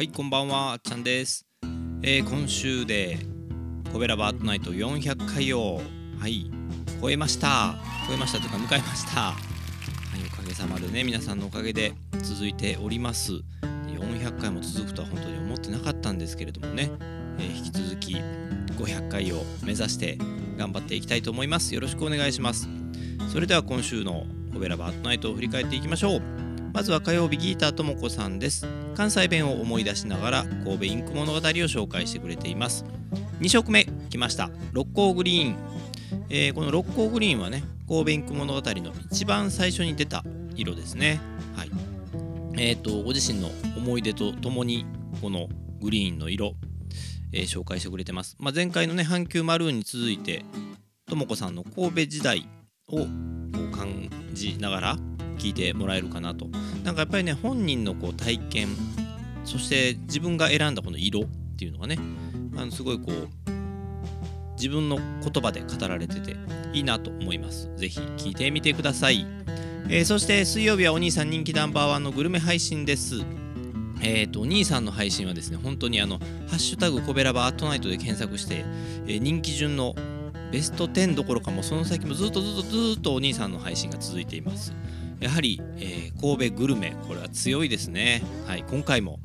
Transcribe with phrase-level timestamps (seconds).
[0.00, 1.46] はいこんばんはあっちゃんです、
[2.02, 3.18] えー今週で
[3.92, 5.82] コベラバートナイト400回を
[6.18, 6.50] はい
[7.02, 7.74] 超えました。
[8.08, 9.20] 超えましたというか迎えました。
[9.20, 9.34] はい
[10.32, 13.42] おかげさまでね皆さんのおかげで続いております。
[13.88, 16.90] 400回も続くとは本当に思ってなかったんですけれどもね、
[17.38, 20.16] えー引き続き500回を目指して
[20.56, 21.74] 頑張っていきたいと思います。
[21.74, 22.70] よろしくお願いします。
[23.30, 26.22] それでは今週のコベラバートナイトを振り返っていきましょう。
[26.72, 28.66] まずは火曜日ギーターともこさんです。
[28.94, 32.84] 関西弁を思い出しながら神戸インク物語を紹介してくれています。
[33.40, 34.50] 2色目来ました。
[34.72, 35.56] 六甲グリーン、
[36.28, 40.24] えーこの六甲グリーンはね神戸インク物語の一番最初に出た
[40.54, 41.20] 色ですね。
[41.56, 41.70] はい。
[42.56, 44.84] えっ、とご自身の思い出とともに
[45.20, 45.48] この
[45.80, 46.54] グリーンの色、
[47.32, 50.44] えー紹介してくれてます、まあ、前回のね阪急マルーンに続いて
[51.06, 52.48] ともこさんの神戸時代
[52.88, 53.06] を
[53.70, 54.96] 感じながら
[55.40, 56.46] 聞いてもらえるかなと。
[56.84, 58.68] なんかやっぱりね本人のこう体験
[59.44, 61.24] そして自分が選んだこの色っ
[61.56, 61.98] ていうのがね
[62.56, 63.28] あのすごいこう
[64.56, 66.36] 自分の言葉で語られてて
[66.74, 67.70] いいなと思います。
[67.76, 69.26] ぜひ聞いてみてください、
[69.88, 73.24] えーそして水曜日はお兄さん人気ナンバーワンのグルメ配信です。
[74.02, 78.64] えー、とお兄さんの配信はですね本当にあの「ハッシュタグコベラバアットナイト」で検索して、
[79.06, 79.94] えー人気順の
[80.52, 84.74] ベスト10どころかもその先もずっとずっとずっとお兄さんの配信が続いています。
[85.20, 88.22] やはり、えー神戸グルメこれは強いですね。
[88.46, 89.20] はい今回も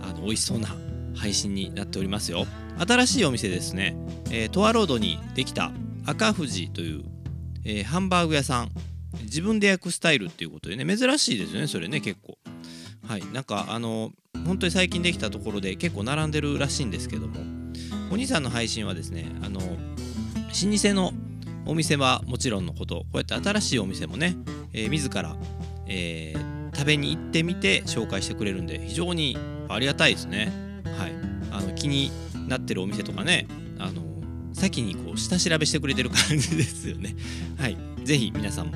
[0.00, 0.68] あの美味しそうな
[1.14, 2.46] 配信になっておりますよ。
[2.78, 3.96] 新しいお店ですね、
[4.30, 5.70] えー、トアロードにできた
[6.06, 7.04] 赤富士という、
[7.64, 8.70] えーハンバーグ屋さん。
[9.22, 12.38] 自分で焼くスタイルっていうことでね珍しいですよねそれね結構。
[13.06, 14.12] はいなんかあの
[14.46, 17.64] 本当に最近できたところで結構並んでるらしいんですけども。
[18.10, 21.12] お兄さんの配信はですねあの老舗の
[21.66, 24.36] お店はもちろんのことこうやって新しいお店もね、
[24.74, 25.36] えー自ら、
[25.86, 30.52] えー食べに行ってみて紹介してくれるんで非常にありがたいですね。
[30.98, 31.12] はい。
[31.52, 32.10] あの気に
[32.48, 33.46] なってるお店とかね
[33.78, 34.02] あの
[34.52, 37.14] 先にこう下調べしてくれてる感じですよね。
[37.56, 37.76] はい。
[38.02, 38.72] ぜひ皆さんも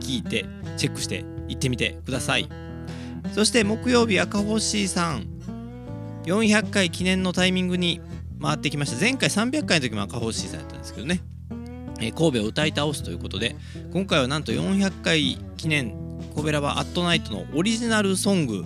[0.00, 0.46] 聞いて
[0.76, 2.48] チェックして行ってみてください。
[3.34, 5.26] そして木曜日赤星さん。
[6.24, 8.00] 400回記念のタイミングに
[8.40, 9.00] 回ってきました。
[9.00, 11.20] 前回300回の時も赤星さんやったんですけどね、
[12.02, 13.56] え神戸を歌い倒すということで
[13.92, 15.94] 今回はなんと400回記念
[16.34, 18.64] コベラバアットナイトのオリジナルソング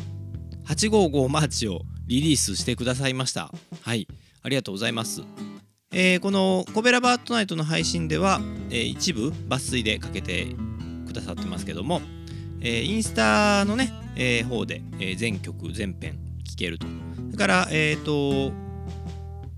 [0.66, 3.52] 855マーチをリリースしてくださいました。
[3.82, 4.08] はい。
[4.42, 5.22] ありがとうございます。
[5.92, 10.46] えーこのコベラバアットナイトの配信では、えー一部抜粋でかけて
[11.06, 12.00] くださってますけども、
[12.60, 16.86] えーインスタのね、え方で、え全曲全編聴けると。
[16.86, 18.52] それからえっ、と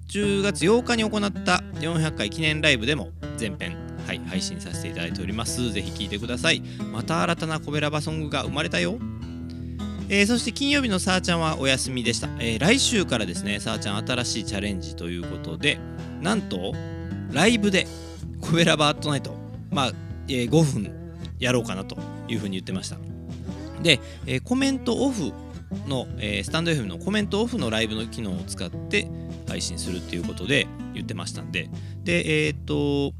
[0.08, 3.76] 10月8日に行った400回記念ライブでも全編、
[4.06, 5.72] はい、配信させていただいております。
[5.72, 6.60] ぜひ聴いてください。
[6.92, 8.98] また新たなコベラバソングが生まれたよ。
[10.10, 15.78] えーそして金曜日のさーちゃんはお休みでした、えー来週からですねさーちゃん新しいチャレンジということで
[16.22, 16.72] なんと
[17.30, 17.86] ライブで
[18.40, 19.34] コベラバートナイト
[19.70, 19.92] まあ、
[20.28, 22.96] えー5分やろうかなというふうに言ってました。
[23.82, 25.32] で、えーコメントオフ
[25.86, 29.08] の、えースタンド FM のコメントオフのライブの機能を使って
[29.46, 31.68] 配信するっていうことで言ってましたんで。
[32.02, 33.12] でえーっと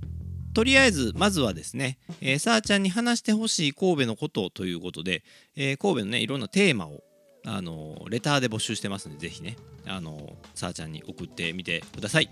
[0.58, 5.22] とりあえずまずはですね、えー、さーちゃんに話してほしい神戸のことということで、
[5.54, 7.04] えー神戸のねいろんなテーマを
[7.46, 12.28] あのーレターで募集してますのでぜひねあのさーちゃんに送ってみてください。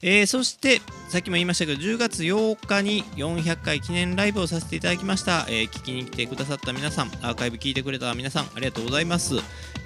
[0.00, 0.80] えーそして
[1.10, 9.34] さっきも言いましたけど10月8日に400回記念ライブをさせていただきました、えー聞きに来てくださった皆さんアーカイブ聞いてくれた皆さんありがとうございます、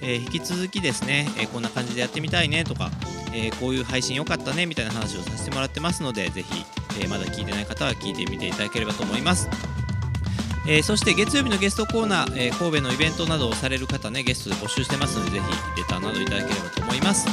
[0.02, 2.92] えー引き続きですね、えこんな感じでやってみたいねとか、
[3.34, 6.64] えこういう配信良かったねみたいな話をさせてもらってますのでぜひ、
[7.00, 9.48] えーまだ聞いてない方は聞いてみていただければと思います。
[10.68, 17.26] えーそして月曜日のゲストコーナー、えー神戸のイベントなどをされる方ねゲストで募集してますのでぜひレターなどいただければと思います。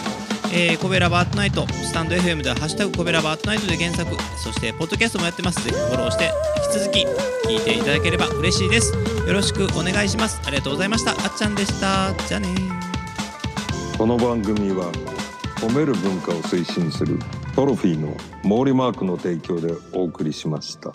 [0.55, 5.63] えー、コベラバートナイトスタンド FM では「ハッシュタグコベラバートナイト」で検索そしてポッドキャストもやってます。
[5.63, 6.31] ぜひフォローして
[6.75, 7.07] 引き続き
[7.49, 8.93] 聞いていただければ嬉しいです。
[8.93, 10.39] よろしくお願いします。
[10.45, 11.11] ありがとうございました。
[11.11, 12.13] あっちゃんでした。
[12.27, 12.49] じゃあね
[13.97, 14.91] この番組は
[15.55, 17.17] 褒める文化を推進する
[17.55, 20.91] トロフィーの毛利マークの提供でお送りしました。